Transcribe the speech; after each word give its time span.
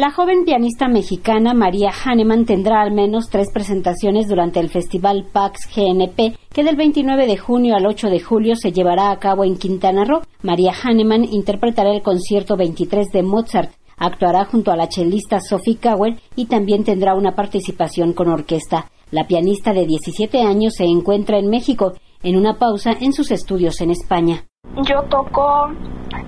La 0.00 0.12
joven 0.12 0.46
pianista 0.46 0.88
mexicana 0.88 1.52
María 1.52 1.90
Hahnemann 1.90 2.46
tendrá 2.46 2.80
al 2.80 2.90
menos 2.90 3.28
tres 3.28 3.48
presentaciones 3.52 4.28
durante 4.28 4.58
el 4.58 4.70
Festival 4.70 5.26
PAX 5.30 5.68
GNP, 5.76 6.38
que 6.50 6.64
del 6.64 6.76
29 6.76 7.26
de 7.26 7.36
junio 7.36 7.76
al 7.76 7.84
8 7.84 8.08
de 8.08 8.18
julio 8.18 8.56
se 8.56 8.72
llevará 8.72 9.10
a 9.10 9.18
cabo 9.18 9.44
en 9.44 9.58
Quintana 9.58 10.06
Roo. 10.06 10.22
María 10.42 10.72
Hahnemann 10.72 11.24
interpretará 11.24 11.90
el 11.90 12.00
concierto 12.00 12.56
23 12.56 13.08
de 13.12 13.22
Mozart, 13.22 13.72
actuará 13.98 14.46
junto 14.46 14.72
a 14.72 14.76
la 14.76 14.88
chelista 14.88 15.38
Sophie 15.38 15.76
Kauer 15.76 16.18
y 16.34 16.46
también 16.46 16.82
tendrá 16.82 17.14
una 17.14 17.32
participación 17.32 18.14
con 18.14 18.30
orquesta. 18.30 18.86
La 19.10 19.26
pianista 19.26 19.74
de 19.74 19.84
17 19.84 20.40
años 20.40 20.76
se 20.78 20.84
encuentra 20.84 21.36
en 21.36 21.50
México, 21.50 21.92
en 22.22 22.36
una 22.36 22.56
pausa 22.58 22.92
en 22.98 23.12
sus 23.12 23.30
estudios 23.30 23.78
en 23.82 23.90
España. 23.90 24.46
Yo 24.82 25.02
toco 25.10 25.68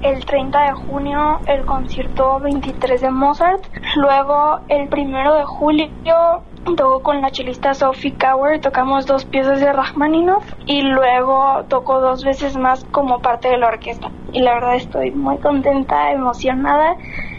el 0.03 0.25
30 0.25 0.63
de 0.65 0.73
junio 0.73 1.41
el 1.47 1.65
concierto 1.65 2.39
23 2.41 3.01
de 3.01 3.11
Mozart, 3.11 3.65
luego 3.97 4.61
el 4.69 4.89
1 4.93 5.35
de 5.35 5.45
julio 5.45 5.89
toco 6.77 7.03
con 7.03 7.21
la 7.21 7.31
chelista 7.31 7.75
Sophie 7.75 8.15
Kauer, 8.15 8.61
tocamos 8.61 9.07
dos 9.07 9.25
piezas 9.25 9.61
de 9.61 9.73
Rachmaninoff 9.73 10.45
y 10.67 10.83
luego 10.83 11.65
toco 11.69 12.01
dos 12.01 12.25
veces 12.25 12.57
más 12.57 12.85
como 12.85 13.21
parte 13.21 13.49
de 13.49 13.59
la 13.59 13.69
orquesta. 13.69 14.11
Y 14.33 14.41
la 14.41 14.55
verdad 14.55 14.77
estoy 14.77 15.11
muy 15.11 15.39
contenta, 15.39 16.13
emocionada 16.13 16.97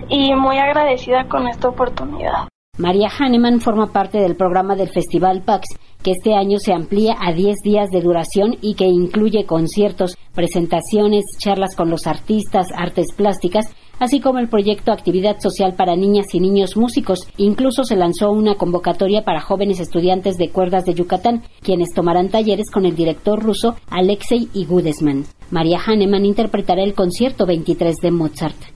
y 0.09 0.35
muy 0.35 0.57
agradecida 0.57 1.27
con 1.27 1.48
esta 1.48 1.70
oportunidad. 1.70 2.48
María 2.77 3.07
Hahnemann 3.07 3.62
forma 3.62 3.88
parte 3.88 4.18
del 4.18 4.35
programa 4.35 4.76
del 4.76 4.90
Festival 4.90 5.43
PAX, 5.43 5.68
que 6.03 6.12
este 6.12 6.34
año 6.35 6.59
se 6.59 6.73
amplía 6.73 7.16
a 7.20 7.34
10 7.34 7.55
días 7.63 7.89
de 7.89 8.02
duración 8.02 8.57
y 8.62 8.75
que 8.75 8.85
incluye 8.85 9.45
conciertos, 9.45 10.17
presentaciones, 10.35 11.23
charlas 11.39 11.76
con 11.76 11.89
los 11.89 12.05
artistas, 12.07 12.67
artes 12.76 13.07
plásticas, 13.16 13.73
así 13.99 14.20
como 14.20 14.39
el 14.39 14.49
proyecto 14.49 14.91
Actividad 14.91 15.39
Social 15.39 15.76
para 15.76 15.95
Niñas 15.95 16.27
y 16.34 16.39
Niños 16.39 16.76
Músicos. 16.76 17.27
Incluso 17.38 17.85
se 17.85 17.95
lanzó 17.95 18.31
una 18.31 18.55
convocatoria 18.55 19.23
para 19.23 19.41
jóvenes 19.41 19.79
estudiantes 19.79 20.35
de 20.35 20.49
cuerdas 20.49 20.84
de 20.85 20.93
Yucatán, 20.93 21.43
quienes 21.62 21.93
tomarán 21.93 22.29
talleres 22.29 22.70
con 22.70 22.85
el 22.85 22.95
director 22.95 23.41
ruso 23.41 23.76
Alexei 23.90 24.49
Igudesman. 24.54 25.23
María 25.51 25.79
Hahnemann 25.79 26.26
interpretará 26.26 26.84
el 26.84 26.93
concierto 26.93 27.45
23 27.45 27.95
de 28.01 28.12
Mozart. 28.12 28.73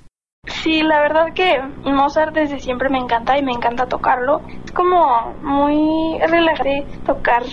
Sí, 0.67 0.83
la 0.83 0.99
verdad 0.99 1.27
que 1.33 1.61
Mozart 1.85 2.35
desde 2.35 2.59
siempre 2.59 2.89
me 2.89 2.97
encanta 2.97 3.37
y 3.37 3.41
me 3.41 3.53
encanta 3.53 3.85
tocarlo. 3.85 4.41
Es 4.65 4.73
como 4.73 5.33
muy 5.41 6.19
relajante 6.19 6.85
tocar 7.05 7.43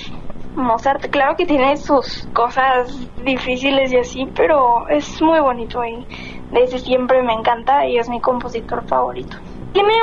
Mozart. 0.57 1.07
Claro 1.11 1.37
que 1.37 1.47
tiene 1.47 1.77
sus 1.77 2.29
cosas 2.33 2.91
difíciles 3.23 3.93
y 3.93 3.99
así, 3.99 4.27
pero 4.35 4.89
es 4.89 5.23
muy 5.23 5.39
bonito 5.39 5.85
y 5.85 6.05
desde 6.51 6.81
siempre 6.81 7.23
me 7.23 7.35
encanta 7.35 7.87
y 7.87 7.99
es 7.99 8.09
mi 8.09 8.21
compositor 8.21 8.85
favorito. 8.89 9.37
Tiene 9.73 9.95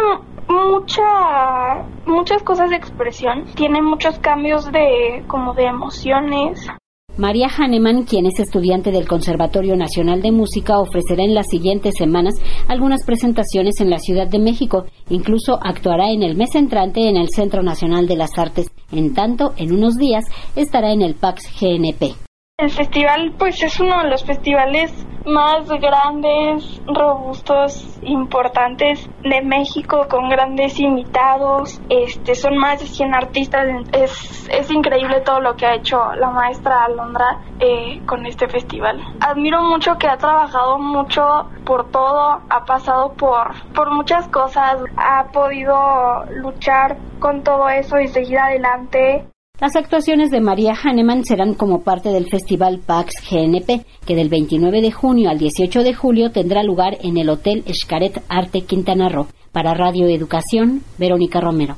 mucha 0.48 1.84
muchas 2.06 2.42
cosas 2.44 2.70
de 2.70 2.78
expresión, 2.78 3.44
tiene 3.56 3.82
muchos 3.82 4.20
cambios 4.20 4.72
de 4.72 5.26
como 5.28 5.54
de 5.54 5.66
emociones. 5.66 6.66
María 7.18 7.48
Hahnemann, 7.50 8.04
quien 8.04 8.26
es 8.26 8.40
estudiante 8.40 8.92
del 8.92 9.08
Conservatorio 9.08 9.76
Nacional 9.76 10.22
de 10.22 10.32
Música, 10.32 10.80
ofrecerá 10.80 11.24
en 11.24 11.36
las 11.36 11.48
siguientes 11.48 11.96
semanas 11.98 12.36
algunas 12.70 13.06
presentaciones 13.06 13.82
en 13.82 13.90
la 13.90 14.00
Ciudad 14.00 14.28
de 14.28 14.40
México. 14.40 14.86
Incluso 15.10 15.60
actuará 15.62 16.10
en 16.10 16.24
el 16.24 16.38
mes 16.38 16.56
entrante 16.56 17.10
en 17.10 17.18
el 17.18 17.30
Centro 17.30 17.64
Nacional 17.64 18.08
de 18.08 18.16
las 18.16 18.38
Artes. 18.38 18.72
En 18.92 19.14
tanto, 19.14 19.54
en 19.58 19.74
unos 19.74 19.98
días 19.98 20.24
estará 20.56 20.94
en 20.94 21.02
el 21.02 21.16
PAX 21.16 21.44
GNP. 21.60 22.16
El 22.58 22.70
festival 22.70 23.34
pues 23.38 23.62
es 23.62 23.80
uno 23.80 24.04
de 24.04 24.10
los 24.10 24.24
festivales 24.24 24.92
más 25.26 25.68
grandes, 25.68 26.82
robustos, 26.88 28.00
importantes 28.02 29.10
de 29.24 29.42
México 29.42 30.08
con 30.10 30.30
grandes 30.30 30.80
invitados. 30.80 31.82
Este 31.90 32.36
son 32.36 32.58
más 32.58 32.80
de 32.80 32.88
100 32.88 33.14
artistas. 33.14 33.66
Es, 33.94 34.50
es 34.50 34.72
increíble 34.72 35.22
todo 35.22 35.40
lo 35.40 35.56
que 35.56 35.66
ha 35.66 35.76
hecho 35.76 35.98
la 36.16 36.30
maestra 36.30 36.86
Alondra 36.86 37.42
eh, 37.60 38.02
con 38.06 38.26
este 38.26 38.48
festival. 38.48 39.00
Admiro 39.20 39.62
mucho 39.62 39.98
que 39.98 40.08
ha 40.08 40.18
trabajado 40.18 40.80
mucho 40.80 41.50
por 41.66 41.90
todo, 41.92 42.42
ha 42.50 42.66
pasado 42.66 43.14
por, 43.14 43.54
por 43.74 43.92
muchas 43.92 44.28
cosas, 44.30 44.78
ha 44.98 45.26
podido 45.32 46.26
luchar 46.32 46.98
con 47.20 47.44
todo 47.44 47.70
eso 47.70 48.00
y 48.00 48.08
seguir 48.08 48.40
adelante. 48.40 49.28
Las 49.62 49.76
actuaciones 49.76 50.32
de 50.32 50.42
María 50.42 50.74
Hahnemann 50.74 51.24
serán 51.24 51.54
como 51.54 51.84
parte 51.84 52.10
del 52.10 52.28
Festival 52.32 52.80
PAX 52.84 53.14
GNP, 53.30 53.86
que 54.08 54.16
del 54.16 54.28
29 54.28 54.82
de 54.82 54.92
junio 54.92 55.30
al 55.30 55.38
18 55.38 55.84
de 55.84 55.94
julio 55.94 56.32
tendrá 56.32 56.64
lugar 56.64 56.98
en 57.04 57.18
el 57.18 57.30
Hotel 57.30 57.64
Escaret 57.68 58.24
Arte 58.28 58.62
Quintana 58.62 59.08
Roo. 59.08 59.28
Para 59.52 59.76
Radio 59.76 60.08
Educación, 60.08 60.82
Verónica 60.98 61.42
Romero. 61.42 61.78